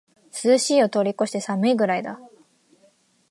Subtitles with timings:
[0.43, 2.19] 涼しいを通りこして寒いくらいだ